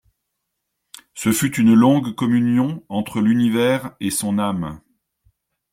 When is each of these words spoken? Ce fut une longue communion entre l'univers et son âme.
Ce 1.13 1.31
fut 1.31 1.55
une 1.59 1.75
longue 1.75 2.15
communion 2.15 2.83
entre 2.89 3.21
l'univers 3.21 3.95
et 3.99 4.09
son 4.09 4.39
âme. 4.39 4.81